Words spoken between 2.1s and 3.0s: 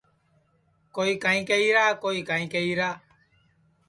کائیں کہیرا